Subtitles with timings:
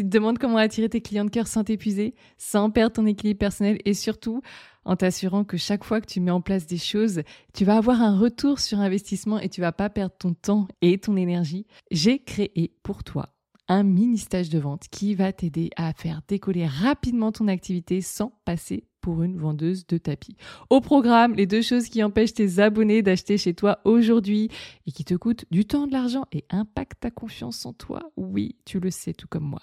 [0.00, 3.38] Tu te demandes comment attirer tes clients de cœur sans t'épuiser, sans perdre ton équilibre
[3.38, 4.40] personnel et surtout
[4.86, 7.20] en t'assurant que chaque fois que tu mets en place des choses,
[7.52, 10.96] tu vas avoir un retour sur investissement et tu vas pas perdre ton temps et
[10.96, 11.66] ton énergie.
[11.90, 13.34] J'ai créé pour toi
[13.68, 18.32] un mini stage de vente qui va t'aider à faire décoller rapidement ton activité sans
[18.46, 20.36] passer pour une vendeuse de tapis.
[20.68, 24.48] Au programme, les deux choses qui empêchent tes abonnés d'acheter chez toi aujourd'hui
[24.86, 28.12] et qui te coûtent du temps, de l'argent et impactent ta confiance en toi.
[28.16, 29.62] Oui, tu le sais tout comme moi.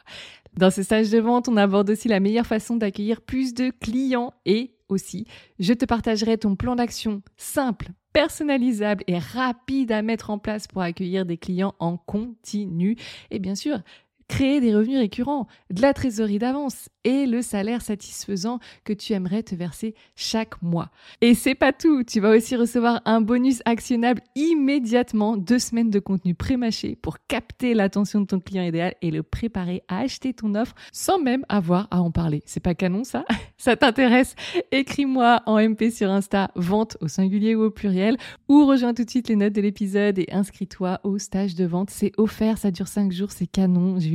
[0.56, 4.34] Dans ce stage de vente, on aborde aussi la meilleure façon d'accueillir plus de clients
[4.46, 5.26] et aussi,
[5.60, 10.82] je te partagerai ton plan d'action simple, personnalisable et rapide à mettre en place pour
[10.82, 12.96] accueillir des clients en continu.
[13.30, 13.80] Et bien sûr,
[14.28, 19.44] créer des revenus récurrents, de la trésorerie d'avance et le salaire satisfaisant que tu aimerais
[19.44, 20.90] te verser chaque mois.
[21.22, 26.00] Et c'est pas tout, tu vas aussi recevoir un bonus actionnable immédiatement, deux semaines de
[26.00, 30.56] contenu pré-mâché pour capter l'attention de ton client idéal et le préparer à acheter ton
[30.56, 32.44] offre sans même avoir à en parler.
[32.46, 33.26] C'est pas canon ça?
[33.58, 34.36] Ça t'intéresse?
[34.72, 38.18] Écris-moi en MP sur Insta, vente au singulier ou au pluriel,
[38.50, 41.90] ou rejoins tout de suite les notes de l'épisode et inscris-toi au stage de vente.
[41.90, 44.00] C'est offert, ça dure 5 jours, c'est canon,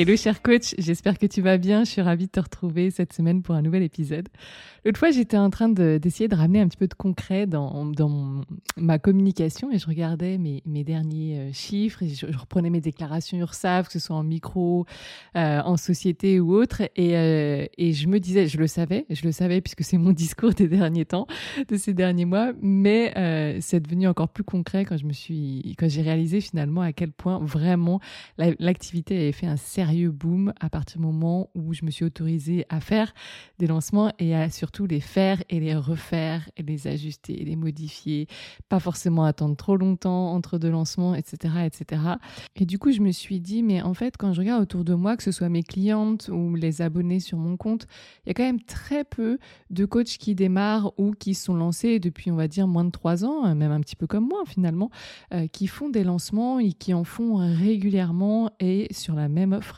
[0.00, 1.82] Hello cher coach, j'espère que tu vas bien.
[1.82, 4.28] Je suis ravie de te retrouver cette semaine pour un nouvel épisode.
[4.84, 8.42] L'autre fois, j'étais en train d'essayer de, ramener un petit peu de concret dans, dans
[8.76, 13.38] ma communication et je regardais mes, mes derniers euh, chiffres et je, reprenais mes déclarations
[13.38, 14.86] URSAF, que ce soit en micro,
[15.34, 16.82] euh, en société ou autre.
[16.94, 20.12] Et, euh, et je me disais, je le savais, je le savais puisque c'est mon
[20.12, 21.26] discours des derniers temps,
[21.68, 25.88] de ces derniers mois, mais c'est devenu encore plus concret quand je me suis, quand
[25.88, 27.98] j'ai réalisé finalement à quel point vraiment
[28.38, 29.56] l'activité avait fait un
[30.08, 33.12] boom à partir du moment où je me suis autorisée à faire
[33.58, 37.56] des lancements et à surtout les faire et les refaire et les ajuster, et les
[37.56, 38.26] modifier,
[38.68, 42.02] pas forcément attendre trop longtemps entre deux lancements, etc., etc.
[42.56, 44.94] Et du coup, je me suis dit, mais en fait, quand je regarde autour de
[44.94, 47.86] moi, que ce soit mes clientes ou les abonnés sur mon compte,
[48.24, 49.38] il y a quand même très peu
[49.70, 53.24] de coachs qui démarrent ou qui sont lancés depuis, on va dire, moins de trois
[53.24, 54.90] ans, même un petit peu comme moi finalement,
[55.32, 59.77] euh, qui font des lancements et qui en font régulièrement et sur la même offre.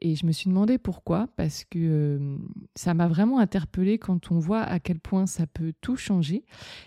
[0.00, 2.36] Et je me suis demandé pourquoi, parce que euh,
[2.74, 6.44] ça m'a vraiment interpellée quand on voit à quel point ça peut tout changer.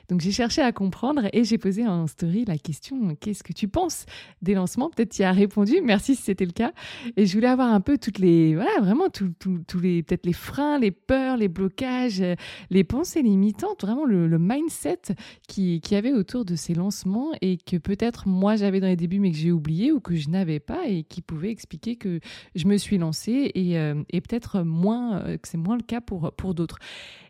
[0.09, 3.68] Donc j'ai cherché à comprendre et j'ai posé en story la question qu'est-ce que tu
[3.68, 4.06] penses
[4.44, 4.92] des lancements?
[4.92, 6.72] Peut-être tu as répondu, merci si c'était le cas.
[7.18, 10.78] Et je voulais avoir un peu toutes les, voilà, vraiment tous les, peut-être les freins,
[10.78, 12.24] les peurs, les blocages,
[12.70, 15.02] les pensées limitantes, vraiment le, mindset
[15.47, 19.20] qui, qui avait autour de ces lancements et que peut-être moi j'avais dans les débuts
[19.20, 22.20] mais que j'ai oublié ou que je n'avais pas et qui pouvait expliquer que
[22.56, 26.31] je me suis et, euh, et peut-être moins euh, que c'est moins le cas pour,
[26.33, 26.79] pour d'autres.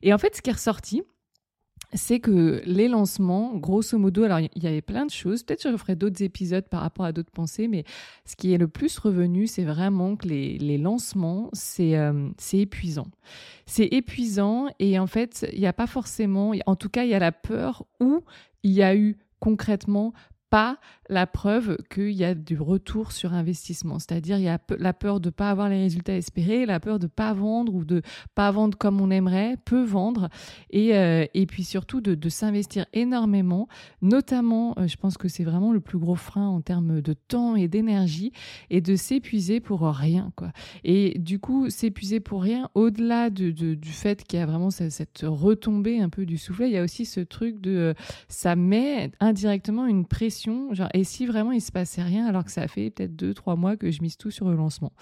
[0.01, 1.03] Et en fait, ce qui est ressorti,
[1.93, 5.69] c'est que les lancements, grosso modo, alors il y avait plein de choses, peut-être je
[5.69, 7.83] referai d'autres épisodes par rapport à d'autres pensées, mais
[8.25, 13.07] ce qui est le plus revenu, c'est vraiment que les, les lancements, c'est euh, épuisant.
[13.65, 17.15] C'est épuisant et en fait, il n'y a pas forcément, en tout cas, il y
[17.15, 18.23] a la peur où
[18.63, 20.13] il y a eu concrètement
[20.49, 20.77] pas
[21.09, 23.99] la preuve qu'il y a du retour sur investissement.
[23.99, 26.99] C'est-à-dire, il y a la peur de ne pas avoir les résultats espérés, la peur
[26.99, 28.01] de ne pas vendre ou de
[28.35, 30.29] pas vendre comme on aimerait, peu vendre,
[30.69, 33.67] et, euh, et puis surtout de, s'investir énormément,
[34.03, 37.55] notamment, euh, je pense que c'est vraiment le plus gros frein en termes de temps
[37.55, 38.31] et d'énergie,
[38.69, 40.31] et de s'épuiser pour rien.
[40.35, 40.51] quoi.
[40.83, 44.69] Et du coup, s'épuiser pour rien, au-delà de, de, du fait qu'il y a vraiment
[44.69, 47.71] cette, cette, retombée un peu du soufflet, il y a aussi ce truc de...
[47.71, 47.93] Euh,
[48.27, 52.51] ça met indirectement une pression, genre, et si vraiment il se passait rien alors que
[52.51, 54.93] ça fait peut-être deux, trois mois que je mise tout sur le lancement.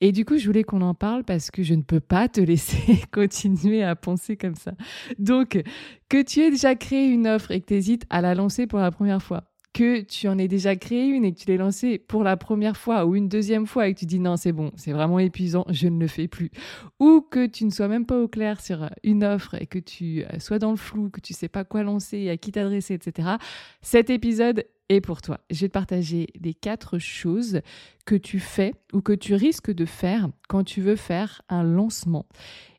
[0.00, 2.40] Et du coup, je voulais qu'on en parle parce que je ne peux pas te
[2.40, 4.72] laisser continuer à penser comme ça.
[5.18, 5.62] Donc,
[6.08, 8.80] que tu aies déjà créé une offre et que tu hésites à la lancer pour
[8.80, 11.98] la première fois, que tu en aies déjà créé une et que tu l'aies lancée
[11.98, 14.70] pour la première fois ou une deuxième fois et que tu dis non, c'est bon,
[14.76, 16.50] c'est vraiment épuisant, je ne le fais plus.
[17.00, 20.24] Ou que tu ne sois même pas au clair sur une offre et que tu
[20.38, 23.28] sois dans le flou, que tu sais pas quoi lancer, à qui t'adresser, etc.
[23.80, 25.40] Cet épisode et pour toi.
[25.50, 27.60] Je vais te partager les quatre choses
[28.04, 32.26] que tu fais ou que tu risques de faire quand tu veux faire un lancement.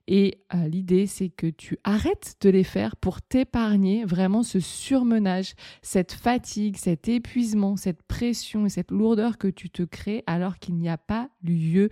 [0.07, 5.53] Et euh, l'idée, c'est que tu arrêtes de les faire pour t'épargner vraiment ce surmenage,
[5.81, 10.75] cette fatigue, cet épuisement, cette pression et cette lourdeur que tu te crées alors qu'il
[10.75, 11.89] n'y a pas lieu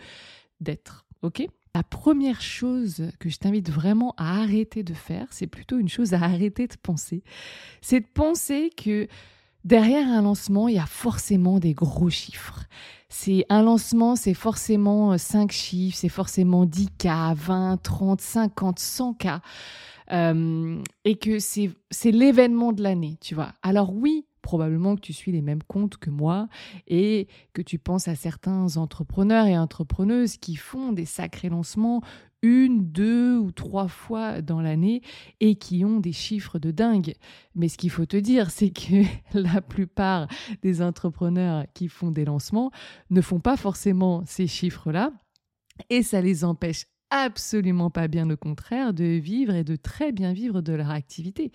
[0.60, 1.06] d'être.
[1.22, 1.48] OK?
[1.74, 6.14] La première chose que je t'invite vraiment à arrêter de faire, c'est plutôt une chose
[6.14, 7.24] à arrêter de penser.
[7.82, 9.08] C'est de penser que
[9.64, 12.66] derrière un lancement, il y a forcément des gros chiffres.
[13.14, 19.42] C'est un lancement, c'est forcément 5 euh, chiffres, c'est forcément 10K, 20, 30, 50, 100K.
[21.04, 23.52] et que c'est l'événement de l'année, tu vois.
[23.64, 26.48] Alors oui, probablement que tu suis les mêmes comptes que moi
[26.88, 32.02] et que tu penses à certains entrepreneurs et entrepreneuses qui font des sacrés lancements
[32.42, 35.02] une, deux ou trois fois dans l'année
[35.40, 37.14] et qui ont des chiffres de dingue.
[37.56, 39.04] Mais ce qu'il faut te dire, c'est que
[39.34, 40.28] la plupart
[40.62, 42.72] des entrepreneurs qui font des lancements
[43.10, 45.12] ne font pas forcément ces chiffres-là
[45.90, 50.34] et ça les empêche absolument pas bien au contraire de vivre et de très bien
[50.34, 51.52] vivre de leur activité.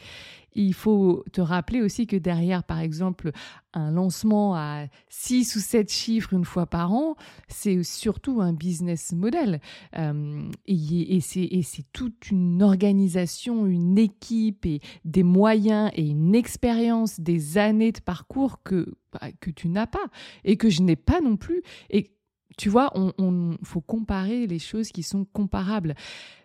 [0.54, 3.30] Il faut te rappeler aussi que derrière, par exemple,
[3.74, 7.16] un lancement à 6 ou 7 chiffres une fois par an,
[7.48, 9.60] c'est surtout un business model.
[9.98, 17.58] Euh, et, c'est toute une organisation, une équipe et des moyens et une expérience, des
[17.58, 20.06] années de parcours que, bah, que tu n'as pas
[20.44, 21.62] et que je n'ai pas non plus.
[21.90, 22.12] Et
[22.56, 25.94] tu vois, on, faut comparer les choses qui sont comparables.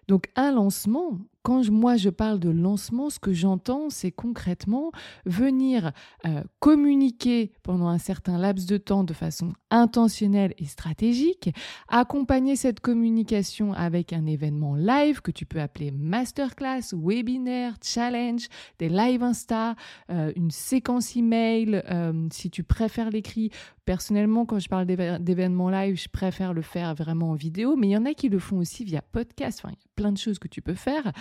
[0.07, 4.92] Donc un lancement, quand moi je parle de lancement, ce que j'entends, c'est concrètement
[5.25, 5.92] venir
[6.25, 11.50] euh, communiquer pendant un certain laps de temps de façon intentionnelle et stratégique,
[11.88, 18.48] accompagner cette communication avec un événement live que tu peux appeler masterclass, webinaire, challenge,
[18.80, 19.75] des live Insta,
[20.09, 23.50] euh, une séquence email, euh, si tu préfères l'écrit.
[23.86, 27.92] Personnellement, quand je parle d'événements live, je préfère le faire vraiment en vidéo, mais il
[27.92, 29.63] y en a qui le font aussi via podcast.
[30.01, 31.12] Plein de choses que tu peux faire.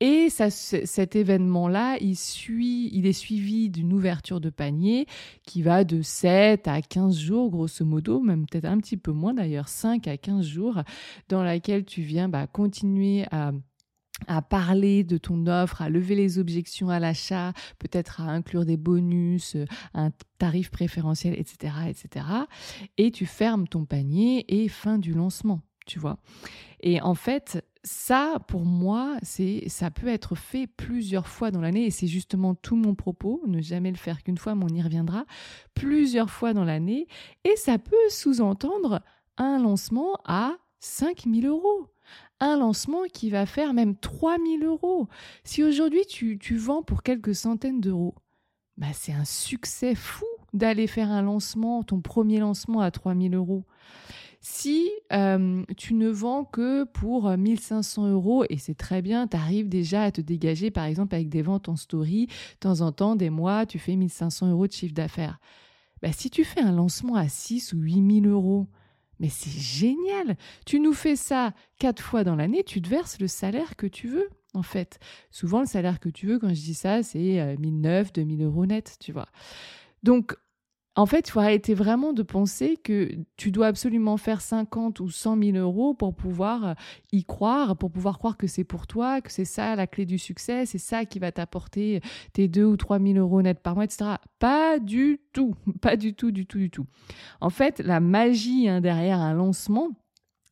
[0.00, 2.16] Et ça, cet événement-là, il,
[2.92, 5.06] il est suivi d'une ouverture de panier
[5.46, 9.32] qui va de 7 à 15 jours, grosso modo, même peut-être un petit peu moins
[9.32, 10.82] d'ailleurs, 5 à 15 jours,
[11.30, 13.52] dans laquelle tu viens bah, continuer à
[14.28, 18.78] à parler de ton offre, à lever les objections à l'achat, peut-être à inclure des
[18.78, 19.58] bonus,
[19.92, 22.24] un tarif préférentiel, etc., etc.
[22.96, 26.18] Et tu fermes ton panier et fin du lancement, tu vois.
[26.80, 31.86] Et en fait, ça, pour moi, c'est, ça peut être fait plusieurs fois dans l'année,
[31.86, 34.82] et c'est justement tout mon propos, ne jamais le faire qu'une fois, mais on y
[34.82, 35.24] reviendra,
[35.74, 37.06] plusieurs fois dans l'année,
[37.44, 39.02] et ça peut sous-entendre
[39.36, 41.86] un lancement à 5000 euros.
[42.40, 45.08] Un lancement qui va faire même 3000 euros.
[45.44, 48.14] Si aujourd'hui tu, vends pour quelques centaines d'euros,
[48.76, 53.64] bah c'est un succès fou d'aller faire un lancement, ton premier lancement à 3000 euros.
[54.40, 59.68] Si euh, tu ne vends que pour 1500 euros, et c'est très bien, tu arrives
[59.68, 63.16] déjà à te dégager, par exemple, avec des ventes en story, de temps en temps,
[63.16, 65.38] des mois, tu fais 1500 euros de chiffre d'affaires.
[66.02, 68.68] Bah, si tu fais un lancement à 6 ou 8000 euros,
[69.18, 70.36] mais c'est génial
[70.66, 74.08] Tu nous fais ça quatre fois dans l'année, tu te verses le salaire que tu
[74.08, 74.98] veux, en fait.
[75.30, 78.66] Souvent, le salaire que tu veux, quand je dis ça, c'est 1009, euh, 2000 euros
[78.66, 79.28] net, tu vois.
[80.02, 80.36] Donc,
[80.96, 85.10] en fait, il faut arrêter vraiment de penser que tu dois absolument faire 50 ou
[85.10, 86.74] 100 000 euros pour pouvoir euh,
[87.12, 90.18] y croire, pour pouvoir croire que c'est pour toi, que c'est ça la clé du
[90.18, 92.00] succès, c'est ça qui va t'apporter
[92.32, 94.12] tes 2 ou 3 000 euros net par mois, etc.
[94.38, 96.86] Pas du tout, pas du tout, du tout, du tout.
[97.42, 99.90] En fait, la magie hein, derrière un lancement,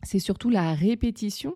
[0.04, 1.54] c'est surtout la répétition,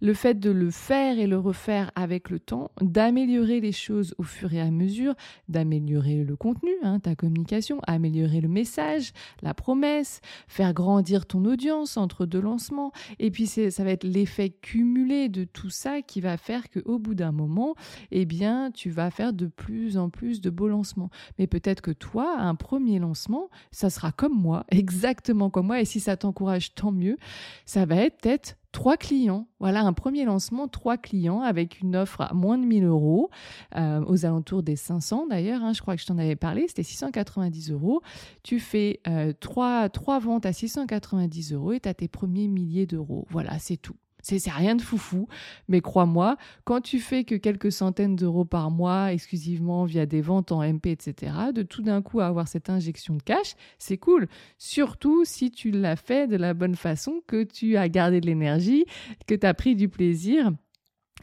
[0.00, 4.22] le fait de le faire et le refaire avec le temps, d'améliorer les choses au
[4.22, 5.14] fur et à mesure,
[5.48, 9.12] d'améliorer le contenu, hein, ta communication, améliorer le message,
[9.42, 12.92] la promesse, faire grandir ton audience entre deux lancements.
[13.18, 17.14] Et puis ça va être l'effet cumulé de tout ça qui va faire qu'au bout
[17.14, 17.74] d'un moment,
[18.10, 21.10] eh bien, tu vas faire de plus en plus de beaux lancements.
[21.38, 25.80] Mais peut-être que toi, un premier lancement, ça sera comme moi, exactement comme moi.
[25.80, 27.16] Et si ça t'encourage, tant mieux.
[27.64, 29.48] Ça va être peut-être trois clients.
[29.58, 33.30] Voilà, un premier lancement, trois clients avec une offre à moins de 1000 euros,
[33.74, 36.82] euh, aux alentours des 500 d'ailleurs, hein, je crois que je t'en avais parlé, c'était
[36.82, 38.02] 690 euros.
[38.42, 42.86] Tu fais euh, trois, trois ventes à 690 euros et tu as tes premiers milliers
[42.86, 43.26] d'euros.
[43.30, 43.96] Voilà, c'est tout.
[44.28, 45.28] C'est rien de foufou,
[45.68, 50.50] mais crois-moi, quand tu fais que quelques centaines d'euros par mois exclusivement via des ventes
[50.50, 54.26] en MP, etc., de tout d'un coup avoir cette injection de cash, c'est cool.
[54.58, 58.84] Surtout si tu l'as fait de la bonne façon, que tu as gardé de l'énergie,
[59.28, 60.50] que tu as pris du plaisir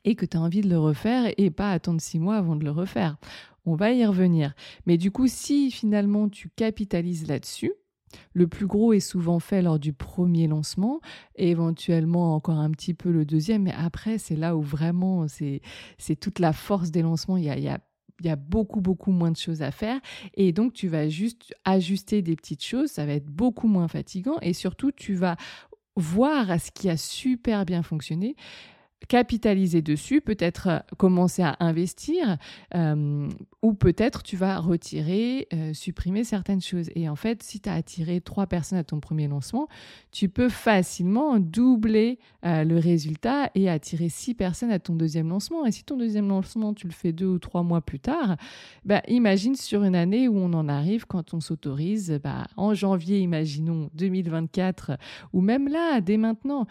[0.06, 2.64] et que tu as envie de le refaire et pas attendre six mois avant de
[2.64, 3.18] le refaire.
[3.66, 4.54] On va y revenir.
[4.86, 7.74] Mais du coup, si finalement tu capitalises là-dessus,
[8.34, 11.02] Le plus gros est souvent fait lors du premier lancement,
[11.36, 15.62] et éventuellement encore un petit peu le deuxième, mais après, c'est là où vraiment c'est
[16.20, 17.38] toute la force des lancements.
[17.38, 20.00] Il y a, il y a beaucoup, beaucoup moins de choses à faire.
[20.36, 22.90] Et donc, tu vas juste ajuster des petites choses.
[22.92, 24.38] Ça va être beaucoup moins fatigant.
[24.42, 25.36] Et surtout, tu vas
[25.96, 28.36] voir ce qui a super bien fonctionné
[29.08, 32.38] capitaliser dessus, peut-être euh, commencer à investir,
[32.76, 33.30] euh,
[33.62, 36.90] ou peut-être tu vas retirer, euh, supprimer certaines choses.
[36.96, 39.68] Et en fait, si tu as attiré trois personnes à ton premier lancement,
[40.12, 45.66] tu peux facilement doubler le résultat et attirer six personnes à ton deuxième lancement.
[45.66, 48.36] Et si ton deuxième lancement, tu le fais deux ou trois mois plus tard,
[48.86, 53.20] bah, imagine sur une année où on en arrive quand on s'autorise, bah, en janvier,
[53.20, 54.98] imaginons 2024,
[55.32, 56.68] ou même là, dès maintenant,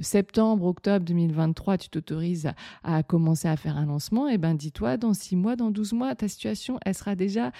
[0.00, 2.50] septembre, octobre 2024, 2023, tu t'autorises
[2.82, 5.92] à, commencer à faire un lancement, et eh ben dis-toi, dans 6 mois, dans 12
[5.92, 7.52] mois, ta situation, elle sera déjà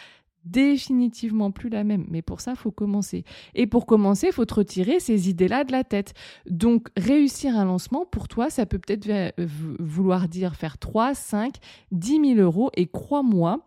[0.44, 2.06] définitivement plus la même.
[2.08, 3.24] Mais pour ça, il faut commencer.
[3.54, 6.14] Et pour commencer, il faut te retirer ces idées-là de la tête.
[6.48, 9.34] Donc, réussir un lancement, pour toi, ça peut peut-être
[9.78, 11.56] vouloir dire faire 3, 5,
[11.92, 12.70] 10 000 euros.
[12.74, 13.60] Et crois-moi,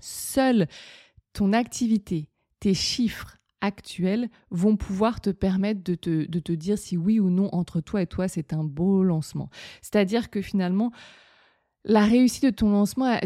[0.00, 0.66] seule
[1.32, 2.28] ton activité,
[2.60, 7.30] tes chiffres, actuels vont pouvoir te permettre de te, de te dire si oui ou
[7.30, 9.48] non entre toi et toi c'est un beau lancement.
[9.80, 10.92] C'est-à-dire que finalement,
[11.86, 13.18] la réussite de ton lancement,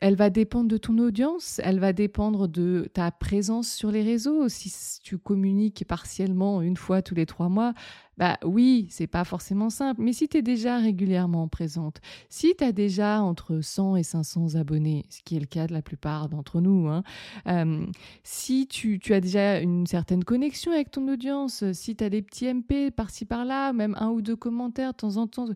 [0.00, 4.48] elle va dépendre de ton audience, elle va dépendre de ta présence sur les réseaux.
[4.48, 7.74] Si tu communiques partiellement une fois tous les trois mois,
[8.16, 10.00] bah oui, c'est pas forcément simple.
[10.02, 14.54] Mais si tu es déjà régulièrement présente, si tu as déjà entre 100 et 500
[14.54, 17.02] abonnés, ce qui est le cas de la plupart d'entre nous, hein,
[17.46, 17.86] euh,
[18.22, 22.46] si tu, as déjà une certaine connexion avec ton audience, si tu as des petits
[22.52, 25.48] MP par-ci par-là, même un ou deux commentaires de temps en temps,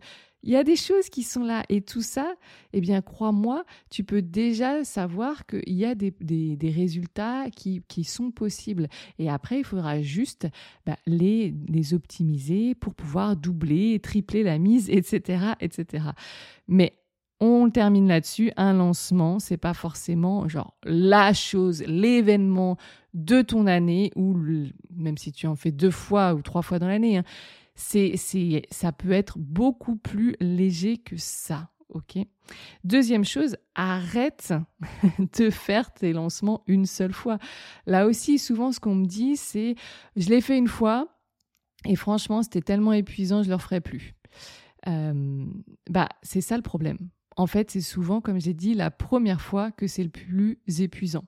[0.42, 2.34] il y a des choses qui sont là et tout ça,
[2.72, 6.14] eh bien, crois-moi, tu peux déjà savoir qu'il y a des,
[6.74, 8.88] résultats qui, sont possibles.
[9.18, 10.48] Et après, il faudra juste
[10.86, 11.54] bah, les
[11.92, 16.04] optimiser pour pouvoir doubler, tripler la mise, etc., etc.
[16.68, 16.94] Mais
[17.40, 18.52] on termine là-dessus.
[18.56, 22.76] Un lancement, c'est pas forcément genre la chose, l'événement
[23.14, 24.36] de ton année ou
[24.94, 27.16] même si tu en fais deux fois ou trois fois dans l'année.
[27.16, 27.24] Hein,
[27.74, 31.70] c'est, c'est, ça peut être beaucoup plus léger que ça.
[31.88, 32.18] Ok?
[32.84, 34.52] Deuxième chose, arrête
[35.38, 37.38] de faire tes lancements une seule fois.
[37.86, 39.74] Là aussi, souvent, ce qu'on me dit, c'est
[40.16, 41.08] je l'ai fait une fois
[41.86, 44.14] et franchement, c'était tellement épuisant, je ne le referai plus.
[44.86, 45.44] Euh,
[45.88, 46.98] bah, c'est ça le problème.
[47.36, 51.24] En fait, c'est souvent, comme j'ai dit, la première fois que c'est le plus épuisant.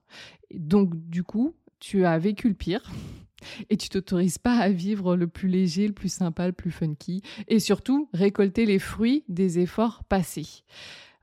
[0.52, 2.92] Donc, du coup, tu as vécu le pire
[3.71, 7.23] et tu t'autorises pas à vivre le plus léger, le plus sympa, le plus funky
[7.49, 10.64] et surtout récolter les fruits des efforts passés.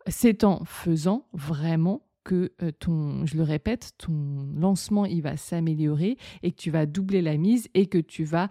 [0.07, 6.17] C'est en faisant vraiment que euh, ton, je le répète, ton lancement il va s'améliorer
[6.43, 8.50] et que tu vas doubler la mise et que tu vas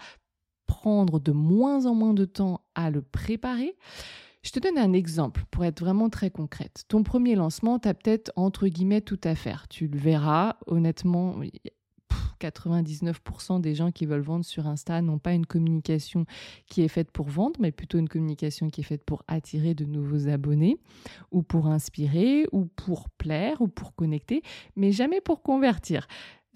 [0.68, 3.76] prendre de moins en moins de temps à le préparer.
[4.44, 6.84] Je te donne un exemple pour être vraiment très concrète.
[6.86, 9.66] Ton premier lancement, tu as peut-être entre guillemets tout à faire.
[9.66, 11.34] Tu le verras, honnêtement,
[12.40, 16.24] 99% des gens qui veulent vendre sur Insta n'ont pas une communication
[16.66, 19.84] qui est faite pour vendre, mais plutôt une communication qui est faite pour attirer de
[19.84, 20.78] nouveaux abonnés,
[21.32, 24.42] ou pour inspirer, ou pour plaire, ou pour connecter,
[24.76, 26.06] mais jamais pour convertir.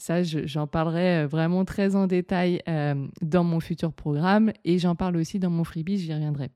[0.02, 4.96] Ça, j'en parlerai euh, vraiment très en détail euh, dans mon futur programme et j'en
[4.96, 6.50] parle aussi dans mon freebie, j'y reviendrai.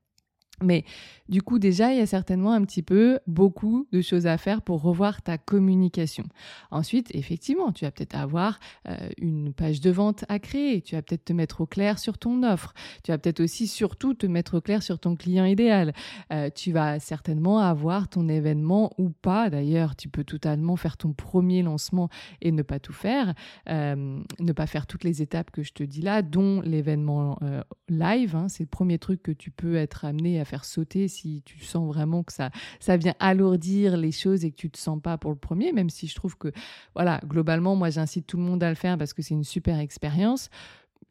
[0.62, 0.84] Mais
[1.28, 4.62] du coup, déjà, il y a certainement un petit peu beaucoup de choses à faire
[4.62, 6.24] pour revoir ta communication.
[6.70, 8.58] Ensuite, effectivement, tu vas peut-être avoir
[8.88, 10.80] euh, une page de vente à créer.
[10.80, 12.72] Tu vas peut-être te mettre au clair sur ton offre.
[13.02, 15.92] Tu vas peut-être aussi surtout te mettre au clair sur ton client idéal.
[16.32, 19.50] Euh, tu vas certainement avoir ton événement ou pas.
[19.50, 22.08] D'ailleurs, tu peux totalement faire ton premier lancement
[22.40, 23.34] et ne pas tout faire.
[23.68, 27.38] Euh, ne pas faire toutes les étapes que je te dis là, dont l'événement
[27.88, 28.36] live.
[28.36, 28.48] Hein.
[28.48, 31.86] C'est le premier truc que tu peux être amené à faire sauter si tu sens
[31.86, 32.50] vraiment que ça,
[32.80, 35.90] ça vient alourdir les choses et que tu te sens pas pour le premier, même
[35.90, 36.48] si je trouve que,
[36.94, 39.78] voilà, globalement, moi, j'incite tout le monde à le faire parce que c'est une super
[39.78, 40.48] expérience.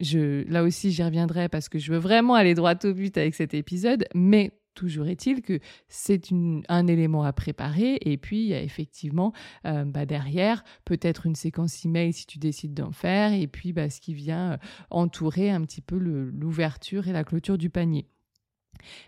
[0.00, 3.34] Je, là aussi, j'y reviendrai parce que je veux vraiment aller droit au but avec
[3.34, 6.28] cet épisode, mais toujours est-il que c'est
[6.68, 9.32] un élément à préparer et puis il y a effectivement
[9.66, 13.90] euh, bah, derrière peut-être une séquence email si tu décides d'en faire et puis bah,
[13.90, 14.56] ce qui vient euh,
[14.90, 18.06] entourer un petit peu l'ouverture et la clôture du panier.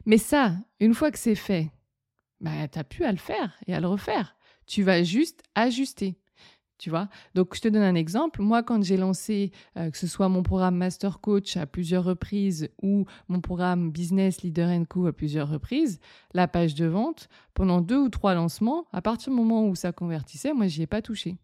[0.06, 1.70] Mais ça, une fois que c'est fait,
[2.40, 4.37] bah, tu n'as plus à le faire et à le refaire.
[4.66, 6.18] Tu vas juste ajuster.
[6.78, 8.40] Tu vois Donc, je te donne un exemple.
[8.40, 12.68] Moi, quand j'ai lancé, euh, que ce soit mon programme Master Coach à plusieurs reprises
[12.80, 15.99] ou mon programme Business Leader Co à plusieurs reprises,
[16.35, 19.90] la page de vente, pendant deux ou trois lancements, à partir du moment où ça
[19.90, 21.37] convertissait, moi, j'y ai pas touché.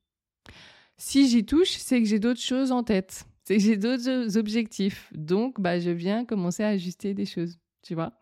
[0.96, 3.26] Si j'y touche, c'est que j'ai d'autres choses en tête.
[3.42, 5.10] C'est que j'ai d'autres objectifs.
[5.12, 7.58] Donc, bah, je viens commencer à ajuster des choses.
[7.84, 8.12] Tu vois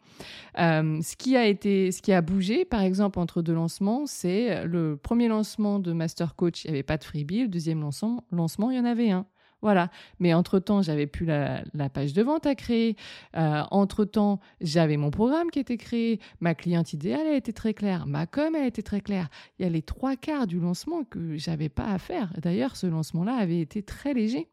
[0.59, 4.67] euh, ce qui a été, ce qui a bougé, par exemple, entre deux lancements, c'est
[4.67, 7.43] le premier lancement de Master Coach, il n'y avait pas de freebie.
[7.43, 9.27] Le deuxième lancement, lancement, il y en avait un.
[9.63, 9.91] Voilà.
[10.19, 11.63] Mais entre-temps, j'avais plus la,
[11.95, 12.97] page de vente à créer.
[13.37, 16.21] Euh, entre-temps, j'avais mon programme qui était créé.
[16.41, 18.07] Ma cliente idéale, a été très claire.
[18.07, 19.29] Ma com, elle était très claire.
[19.59, 22.33] Il y a les trois quarts du lancement que j'avais pas à faire.
[22.39, 24.49] D'ailleurs, ce lancement-là avait été très léger.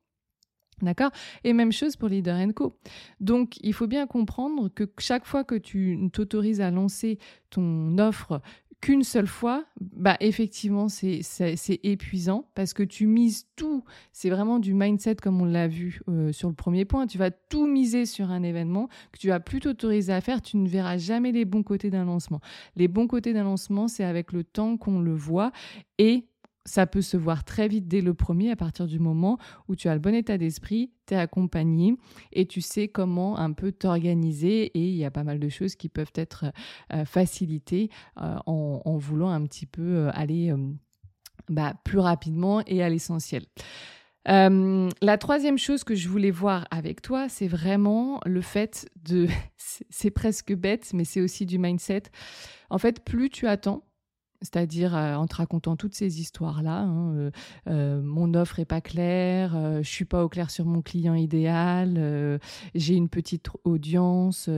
[0.81, 1.12] D'accord?
[1.43, 2.77] Et même chose pour Leader Co.
[3.19, 7.19] Donc, il faut bien comprendre que chaque fois que tu t'autorises à lancer
[7.50, 8.41] ton offre
[8.81, 11.21] qu'une seule fois, bah effectivement, c'est
[11.83, 13.83] épuisant parce que tu mises tout.
[14.13, 17.05] C'est vraiment du mindset comme on l'a vu euh, sur le premier point.
[17.05, 20.41] Tu vas tout miser sur un événement que tu vas plus t'autoriser à faire.
[20.41, 22.39] Tu ne verras jamais les bons côtés d'un lancement.
[22.75, 25.51] Les bons côtés d'un lancement, c'est avec le temps qu'on le voit
[25.98, 26.25] et
[26.69, 29.89] ça peut se voir très vite dès le premier à partir du moment où tu
[29.89, 31.95] as le bon état d'esprit, tu es accompagné
[32.31, 35.75] et tu sais comment un peu t'organiser et il y a pas mal de choses
[35.75, 36.45] qui peuvent être
[36.93, 37.89] euh, facilitées
[38.21, 40.53] euh, en, voulant un petit peu euh, aller
[41.49, 43.45] bah, plus rapidement et à l'essentiel.
[44.27, 49.27] la troisième chose que je voulais voir avec toi, c'est vraiment le fait de,
[49.89, 52.03] c'est presque bête, mais c'est aussi du mindset.
[52.69, 53.88] En fait, plus tu attends,
[54.41, 56.81] c'est-à-dire euh, en te racontant toutes ces histoires-là.
[56.81, 57.31] Hein, euh,
[57.67, 62.39] euh, mon offre est pas claire, je suis pas au clair sur mon client idéal,
[62.75, 64.50] j'ai une petite audience,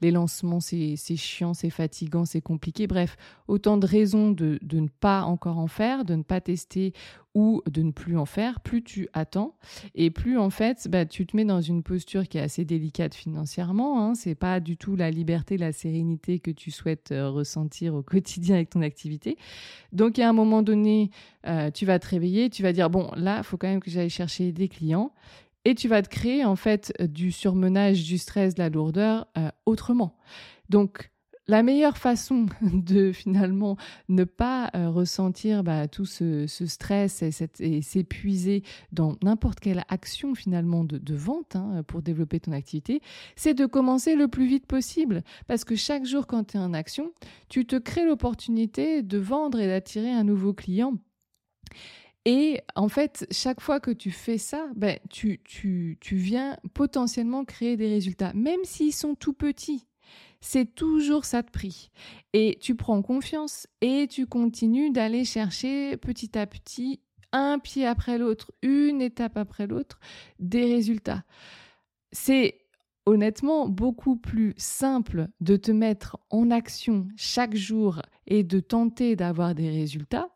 [0.00, 2.86] les lancements c'est chiant, c'est fatigant, c'est compliqué.
[2.86, 3.16] Bref,
[3.48, 6.92] autant de raisons de, de, ne pas encore en faire, de ne pas tester
[7.34, 9.54] ou de ne plus en faire, plus tu attends
[9.94, 13.14] et plus en fait bah, tu te mets dans une posture qui est assez délicate
[13.14, 14.02] financièrement.
[14.02, 14.14] Hein.
[14.14, 18.56] C'est pas du tout la liberté, la sérénité que tu souhaites euh, ressentir au quotidien
[18.56, 19.36] avec ton activité.
[19.92, 21.10] Donc à un moment donné,
[21.46, 24.10] euh, tu vas te réveiller, tu vas dire bon là, faut quand même que j'aille
[24.10, 25.12] chercher des clients
[25.64, 29.50] et tu vas te créer en fait du surmenage, du stress, de la lourdeur euh,
[29.66, 30.16] autrement.
[30.68, 31.10] Donc
[31.50, 33.76] la meilleure façon de finalement
[34.08, 40.84] ne pas euh, ressentir bah, tout ce, stress et, s'épuiser dans n'importe quelle action finalement
[40.84, 43.02] de, vente hein, pour développer ton activité,
[43.34, 45.22] c'est de commencer le plus vite possible.
[45.48, 47.10] Parce que chaque jour quand tu es en action,
[47.48, 50.94] tu te crées l'opportunité de vendre et d'attirer un nouveau client.
[52.26, 55.40] Et en fait, chaque fois que tu fais ça, ben, tu
[56.12, 59.86] viens potentiellement créer des résultats, même s'ils sont tout petits
[60.40, 61.90] c'est toujours ça de prix.
[62.32, 67.00] Et tu prends confiance et tu continues d'aller chercher petit à petit,
[67.32, 70.00] un pied après l'autre, une étape après l'autre,
[70.38, 71.24] des résultats.
[72.12, 72.60] C'est
[73.06, 79.54] honnêtement beaucoup plus simple de te mettre en action chaque jour et de tenter d'avoir
[79.54, 80.28] des résultats,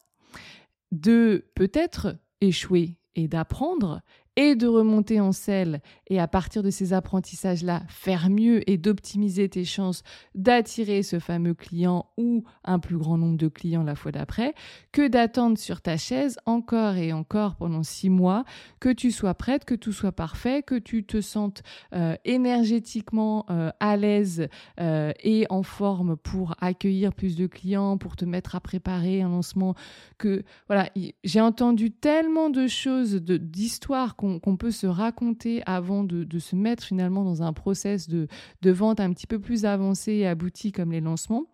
[0.92, 4.02] de peut-être échouer et d'apprendre
[4.36, 5.80] et de remonter en selle.
[6.08, 10.02] Et à partir de ces apprentissages-là, faire mieux et d'optimiser tes chances
[10.34, 14.54] d'attirer ce fameux client ou un plus grand nombre de clients la fois d'après,
[14.92, 18.44] que d'attendre sur ta chaise encore et encore pendant six mois,
[18.80, 21.62] que tu sois prête, que tout soit parfait, que tu te sentes
[21.94, 24.48] euh, énergétiquement euh, à l'aise
[24.80, 29.28] euh, et en forme pour accueillir plus de clients, pour te mettre à préparer un
[29.28, 29.74] lancement,
[30.18, 30.90] que voilà,
[31.22, 37.24] j'ai entendu tellement de choses, d'histoires qu'on peut se raconter avant de, se mettre finalement
[37.24, 38.28] dans un process de,
[38.64, 41.44] vente un petit peu plus avancé et abouti comme les lancements,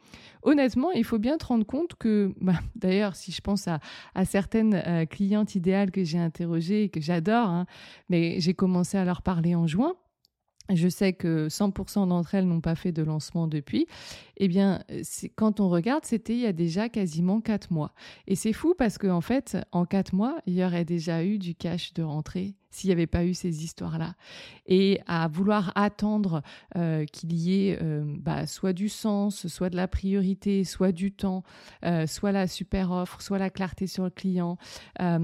[0.42, 3.80] honnêtement, il faut bien te rendre compte que, bah, d'ailleurs, si je pense à,
[4.24, 7.66] certaines euh, clientes idéales que j'ai interrogées et que j'adore, hein,
[8.08, 9.94] mais j'ai commencé à leur parler en juin,
[10.74, 13.86] je sais que 100% d'entre elles n'ont pas fait de lancement depuis.
[14.36, 14.82] Eh bien,
[15.36, 17.92] quand on regarde, c'était il y a déjà quasiment 4 mois.
[18.26, 21.54] Et c'est fou parce qu'en fait, en 4 mois, il y aurait déjà eu du
[21.54, 24.14] cash de rentrée s'il n'y avait pas eu ces histoires-là.
[24.66, 26.42] Et à vouloir attendre
[26.76, 31.12] euh, qu'il y ait euh, bah, soit du sens, soit de la priorité, soit du
[31.12, 31.42] temps,
[31.84, 34.56] euh, soit la super offre, soit la clarté sur le client,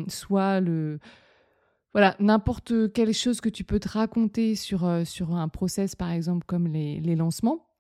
[0.09, 0.99] soit le
[1.97, 6.45] voilà, n'importe quelle chose que tu peux te raconter sur, euh, un process, par exemple,
[6.45, 7.71] comme les, lancements,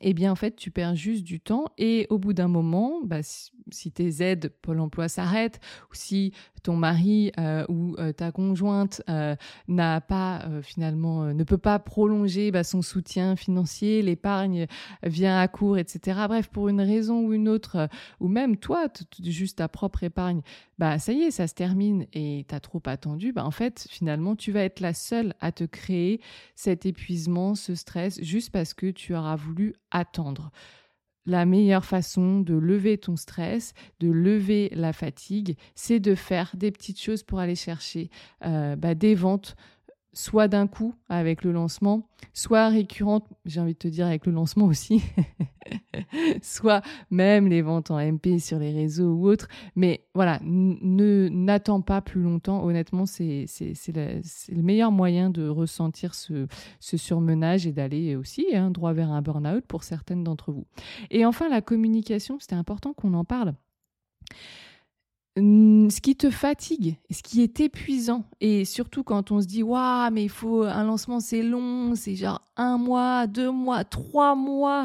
[0.00, 3.18] eh bien en fait tu perds juste du temps et au bout d'un moment, bah,
[3.24, 5.58] si, tes aides Pôle Emploi s'arrêtent
[5.90, 9.34] ou si ton mari euh, ou euh, ta conjointe euh,
[9.68, 14.66] n'a pas finalement ne peut pas prolonger bah, son soutien financier, l'épargne
[15.02, 16.20] vient à court, etc.
[16.28, 17.88] Bref, pour une raison ou une autre,
[18.20, 18.86] ou même toi,
[19.22, 20.42] juste ta propre épargne,
[20.78, 23.86] bah ça y est, ça se termine et tu as trop attendu, bah en fait
[23.90, 26.20] finalement tu vas être la seule à te créer
[26.54, 30.50] cet épuisement, ce stress, juste parce que tu auras voulu attendre.
[31.28, 36.70] La meilleure façon de lever ton stress, de lever la fatigue, c'est de faire des
[36.70, 38.10] petites choses pour aller chercher
[38.44, 39.54] euh, bah, des ventes
[40.12, 44.32] soit d'un coup avec le lancement, soit récurrente, j'ai envie de te dire avec le
[44.32, 45.02] lancement aussi,
[46.42, 49.48] soit même les ventes en MP sur les réseaux ou autres.
[49.76, 52.64] Mais voilà, ne n'attends pas plus longtemps.
[52.64, 53.46] Honnêtement, c'est
[53.94, 54.20] le,
[54.54, 56.46] le, meilleur moyen de ressentir ce,
[56.80, 60.66] ce surmenage et d'aller aussi hein, droit vers un burn-out pour certaines d'entre vous.
[61.10, 63.54] Et enfin, la communication, c'était important qu'on en parle
[65.38, 70.10] ce qui te fatigue, ce qui est épuisant, et surtout quand on se dit waouh,
[70.10, 74.82] mais il faut un lancement, c'est long, c'est genre un mois, deux mois, trois mois.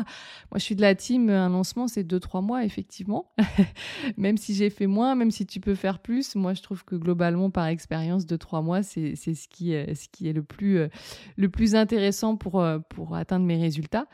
[0.52, 3.32] Moi, je suis de la team, un lancement, c'est deux, trois mois, effectivement.
[4.18, 6.96] même si j'ai fait moins, même si tu peux faire plus, moi, je trouve que
[6.96, 10.88] globalement, par expérience, deux, trois mois, c'est ce qui, ce qui est le plus,
[11.36, 14.08] le plus intéressant pour, pour atteindre mes résultats.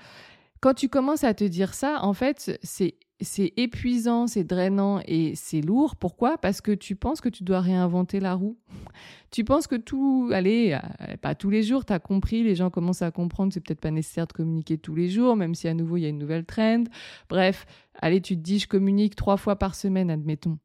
[0.62, 5.34] Quand tu commences à te dire ça, en fait, c'est c'est épuisant, c'est drainant et
[5.36, 5.96] c'est lourd.
[5.96, 6.38] Pourquoi?
[6.38, 8.58] Parce que tu penses que tu dois réinventer la roue.
[9.32, 12.72] Tu penses que tout, allez, euh, pas tous les jours, tu as compris, les gens
[12.72, 15.76] commencent à comprendre c'est peut-être pas nécessaire de communiquer tous les jours, même si à
[15.76, 16.86] nouveau il y a une nouvelle trend.
[17.30, 20.58] Bref, allez, tu te dis, je communique trois fois par semaine, admettons.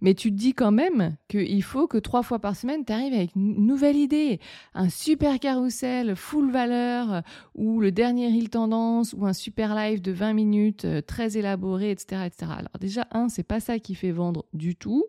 [0.00, 3.12] Mais tu te dis quand même qu'il faut que trois fois par semaine, tu arrives
[3.12, 4.40] avec une nouvelle idée,
[4.74, 7.22] un super carrousel full valeur,
[7.54, 11.90] ou le dernier Reel Tendance, ou un super live de 20 minutes euh, très élaboré,
[11.90, 12.52] etc., etc.
[12.52, 15.04] Alors déjà, un, c'est pas ça qui fait vendre du tout.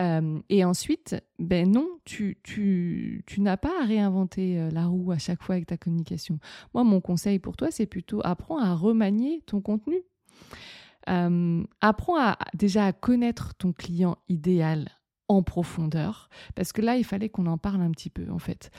[0.00, 5.12] Euh, et ensuite, ben non, tu, tu, tu n'as pas à réinventer euh, la roue
[5.12, 6.38] à chaque fois avec ta communication.
[6.72, 9.96] Moi, mon conseil pour toi, c'est plutôt apprends à remanier ton contenu.
[11.08, 14.90] Euh, apprends déjà à connaître ton client idéal
[15.28, 18.70] en profondeur, parce que là, il fallait qu'on en parle un petit peu, en fait.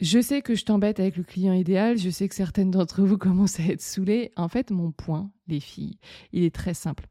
[0.00, 3.18] Je sais que je t'embête avec le client idéal, je sais que certaines d'entre vous
[3.18, 4.32] commencent à être saoulées.
[4.36, 5.98] En fait, mon point, les filles,
[6.32, 7.06] il est très simple.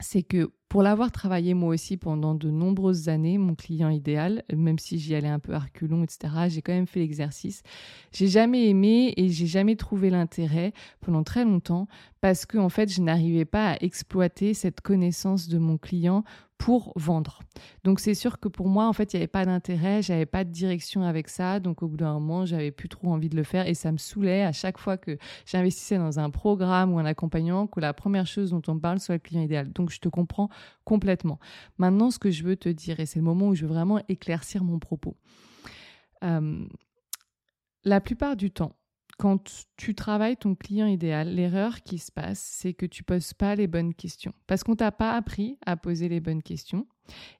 [0.00, 4.78] C'est que pour l'avoir travaillé moi aussi pendant de nombreuses années, mon client idéal, même
[4.78, 7.62] si j'y allais un peu à etc., j'ai quand même fait l'exercice.
[8.10, 11.88] J'ai jamais aimé et j'ai jamais trouvé l'intérêt pendant très longtemps
[12.22, 16.24] parce que en fait, je n'arrivais pas à exploiter cette connaissance de mon client
[16.62, 17.40] pour vendre.
[17.82, 20.44] Donc c'est sûr que pour moi, en fait, il n'y avait pas d'intérêt, j'avais pas
[20.44, 21.58] de direction avec ça.
[21.58, 23.96] Donc au bout d'un moment, j'avais plus trop envie de le faire et ça me
[23.96, 28.28] saoulait à chaque fois que j'investissais dans un programme ou un accompagnement que la première
[28.28, 29.72] chose dont on parle soit le client idéal.
[29.72, 30.50] Donc je te comprends
[30.84, 31.40] complètement.
[31.78, 34.00] Maintenant, ce que je veux te dire, et c'est le moment où je veux vraiment
[34.08, 35.16] éclaircir mon propos.
[36.22, 36.64] Euh,
[37.82, 38.76] la plupart du temps,
[39.22, 43.54] quand tu travailles ton client idéal, l'erreur qui se passe, c'est que tu poses pas
[43.54, 44.32] les bonnes questions.
[44.48, 46.88] Parce qu'on t'a pas appris à poser les bonnes questions.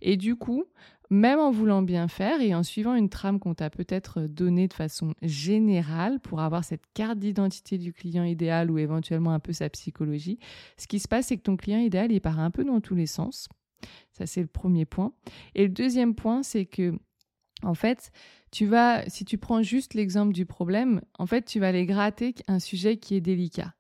[0.01, 0.63] Et du coup,
[1.11, 4.75] même en voulant bien faire et en suivant une trame qu'on t'a peut-être donnée de
[4.75, 9.69] façon générale pour avoir cette carte d'identité du client idéal ou éventuellement un peu sa
[9.69, 10.39] psychologie,
[10.77, 12.95] ce qui se passe, c'est que ton client idéal, il part un peu dans tous
[12.95, 13.49] les sens.
[14.13, 15.13] Ça, c'est le premier point.
[15.57, 16.97] Et le deuxième point, c'est que,
[17.63, 18.13] en fait,
[18.51, 22.35] tu vas, si tu prends juste l'exemple du problème, en fait, tu vas aller gratter
[22.49, 23.75] un sujet qui est délicat.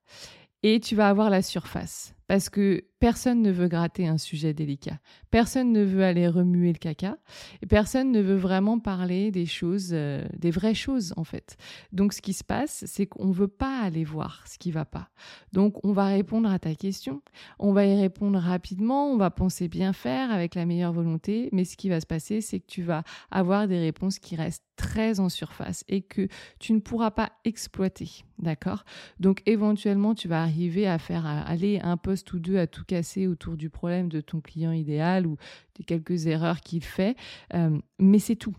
[0.62, 2.14] Et tu vas avoir la surface.
[2.26, 5.00] Parce que personne ne veut gratter un sujet délicat.
[5.32, 7.18] Personne ne veut aller remuer le caca.
[7.60, 11.56] Et personne ne veut vraiment parler des choses, euh, des vraies choses, en fait.
[11.90, 14.84] Donc, ce qui se passe, c'est qu'on ne veut pas aller voir ce qui va
[14.84, 15.08] pas.
[15.52, 17.22] Donc, on va répondre à ta question.
[17.58, 19.10] On va y répondre rapidement.
[19.10, 21.48] On va penser bien faire avec la meilleure volonté.
[21.50, 24.62] Mais ce qui va se passer, c'est que tu vas avoir des réponses qui restent
[24.76, 28.24] très en surface et que tu ne pourras pas exploiter.
[28.38, 28.84] D'accord?
[29.20, 33.26] Donc, éventuellement, tu vas arriver à faire aller un poste ou deux à tout casser
[33.26, 35.38] autour du problème de ton client idéal ou
[35.76, 37.16] des quelques erreurs qu'il fait,
[37.54, 38.54] euh, mais c'est tout.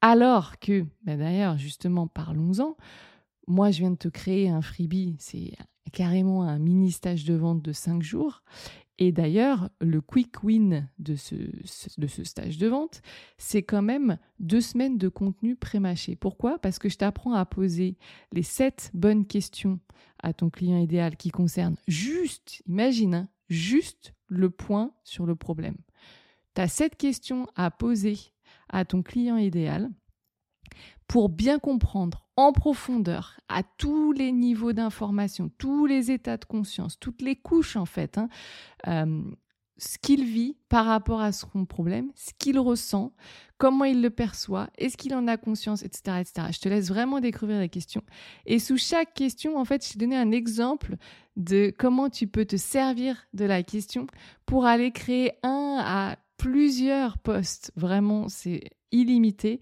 [0.00, 2.76] Alors que, ben d'ailleurs, justement, parlons-en.
[3.48, 5.50] Moi, je viens de te créer un freebie, c'est
[5.92, 8.44] carrément un mini stage de vente de 5 jours.
[8.98, 11.34] Et d'ailleurs, le quick win de ce,
[12.24, 13.02] stage de vente,
[13.38, 16.14] c'est quand même deux semaines de contenu pré-mâché.
[16.14, 16.58] Pourquoi?
[16.58, 17.96] Parce que je t'apprends à poser
[18.32, 19.80] les sept bonnes questions
[20.22, 25.76] à ton client idéal qui concernent juste, imagine, hein, juste le point sur le problème.
[26.54, 28.18] Tu as cette question à poser
[28.68, 29.90] à ton client idéal
[31.08, 36.98] pour bien comprendre en profondeur, à tous les niveaux d'information, tous les états de conscience,
[36.98, 38.28] toutes les couches en fait, hein,
[38.86, 39.22] euh,
[39.76, 43.12] ce qu'il vit par rapport à son problème, ce qu'il ressent,
[43.58, 46.48] comment il le perçoit, est-ce qu'il en a conscience, etc., etc.
[46.52, 48.02] Je te laisse vraiment découvrir la question.
[48.46, 50.96] Et sous chaque question, en fait, je t'ai donné un exemple
[51.36, 54.06] de comment tu peux te servir de la question
[54.46, 57.72] pour aller créer un à plusieurs postes.
[57.76, 59.60] Vraiment, c'est illimité,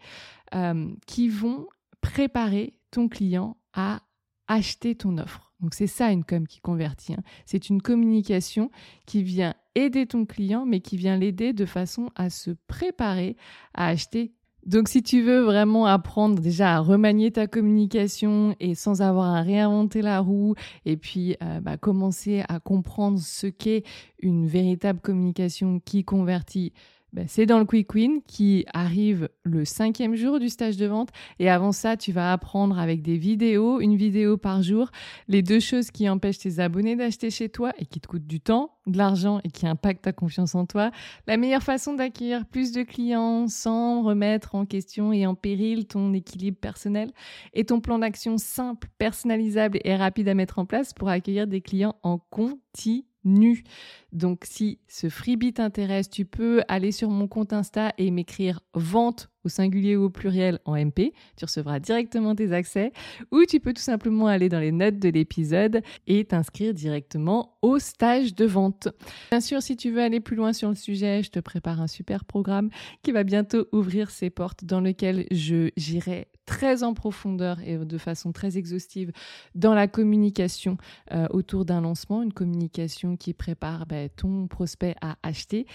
[0.55, 1.67] euh, qui vont
[2.01, 4.03] préparer ton client à
[4.49, 5.53] acheter ton offre.
[5.61, 7.15] Donc c'est ça une com qui convertit.
[7.15, 7.23] Hein.
[7.47, 8.71] C'est une communication
[9.07, 13.37] qui vient aider ton client, mais qui vient l'aider de façon à se préparer
[13.75, 14.33] à acheter
[14.67, 19.43] donc si tu veux vraiment apprendre déjà à remanier ta communication et sans avoir à
[19.43, 23.85] réinventer la roue et puis euh, bah, commencer à comprendre ce qu'est
[24.19, 26.73] une véritable communication qui convertit,
[27.12, 31.09] ben, c'est dans le Quick Win qui arrive le cinquième jour du stage de vente.
[31.38, 34.90] Et avant ça, tu vas apprendre avec des vidéos, une vidéo par jour,
[35.27, 38.40] les deux choses qui empêchent tes abonnés d'acheter chez toi et qui te coûtent du
[38.40, 40.90] temps, de l'argent et qui impactent ta confiance en toi.
[41.27, 46.12] La meilleure façon d'acquérir plus de clients sans remettre en question et en péril ton
[46.12, 47.11] équilibre personnel
[47.55, 51.61] et ton plan d'action simple, personnalisable et rapide à mettre en place pour accueillir des
[51.61, 53.65] clients en continu nu.
[54.13, 59.30] Donc si ce freebie t'intéresse, tu peux aller sur mon compte Insta et m'écrire vente
[59.44, 61.12] au singulier ou au pluriel en MP.
[61.37, 62.92] Tu recevras directement tes accès.
[63.33, 67.79] Ou tu peux tout simplement aller dans les notes de l'épisode et t'inscrire directement au
[67.79, 68.88] stage de vente.
[69.31, 71.87] Bien sûr, si tu veux aller plus loin sur le sujet, je te prépare un
[71.87, 72.70] super programme
[73.03, 77.98] qui va bientôt ouvrir ses portes dans lequel je j'irai très en profondeur et de
[77.98, 79.12] façon très exhaustive
[79.55, 80.79] dans la communication
[81.12, 85.66] euh, autour d'un lancement, une communication qui prépare ben, ton prospect à acheter.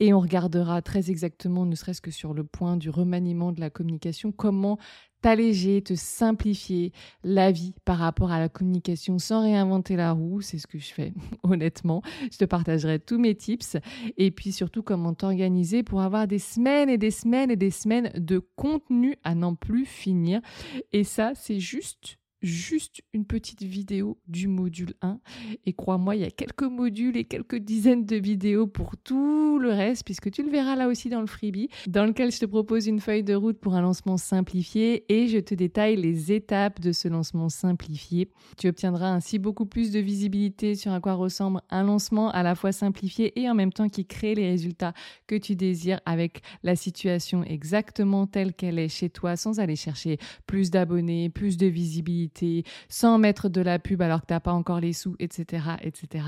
[0.00, 3.70] Et on regardera très exactement, ne serait-ce que sur le point du remaniement de la
[3.70, 4.78] communication, comment
[5.22, 6.92] t'alléger, te simplifier
[7.24, 10.40] la vie par rapport à la communication sans réinventer la roue.
[10.40, 12.02] C'est ce que je fais, honnêtement.
[12.30, 13.76] Je te partagerai tous mes tips.
[14.18, 18.12] Et puis surtout, comment t'organiser pour avoir des semaines et des semaines et des semaines
[18.14, 20.40] de contenu à n'en plus finir.
[20.92, 25.18] Et ça, c'est juste juste une petite vidéo du module 1.
[25.66, 29.70] Et crois-moi, il y a quelques modules et quelques dizaines de vidéos pour tout le
[29.70, 32.86] reste, puisque tu le verras là aussi dans le freebie, dans lequel je te propose
[32.86, 36.92] une feuille de route pour un lancement simplifié et je te détaille les étapes de
[36.92, 38.30] ce lancement simplifié.
[38.56, 42.54] Tu obtiendras ainsi beaucoup plus de visibilité sur à quoi ressemble un lancement à la
[42.54, 44.94] fois simplifié et en même temps qui crée les résultats
[45.26, 50.18] que tu désires avec la situation exactement telle qu'elle est chez toi sans aller chercher
[50.46, 52.35] plus d'abonnés, plus de visibilité
[52.88, 56.24] sans mettre de la pub alors que tu n'as pas encore les sous, etc., etc.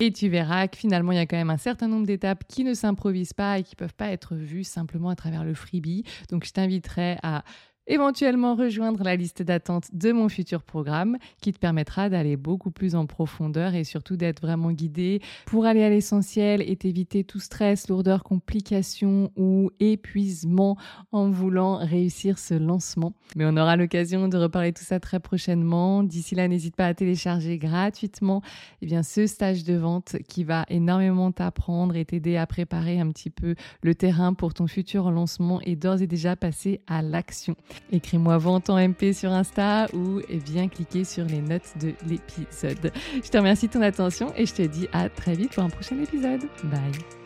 [0.00, 2.64] Et tu verras que finalement, il y a quand même un certain nombre d'étapes qui
[2.64, 6.04] ne s'improvisent pas et qui peuvent pas être vues simplement à travers le freebie.
[6.30, 7.44] Donc, je t'inviterai à
[7.86, 12.94] éventuellement rejoindre la liste d'attente de mon futur programme qui te permettra d'aller beaucoup plus
[12.94, 17.88] en profondeur et surtout d'être vraiment guidé pour aller à l'essentiel et t'éviter tout stress,
[17.88, 20.76] lourdeur, complications ou épuisement
[21.12, 23.12] en voulant réussir ce lancement.
[23.36, 26.02] Mais on aura l'occasion de reparler tout ça très prochainement.
[26.02, 28.42] D'ici là, n'hésite pas à télécharger gratuitement
[28.82, 33.10] eh bien, ce stage de vente qui va énormément t'apprendre et t'aider à préparer un
[33.10, 37.56] petit peu le terrain pour ton futur lancement et d'ores et déjà passer à l'action.
[37.92, 42.92] Écris-moi vente en MP sur Insta ou viens cliquer sur les notes de l'épisode.
[43.14, 45.70] Je te remercie de ton attention et je te dis à très vite pour un
[45.70, 46.42] prochain épisode.
[46.64, 47.25] Bye.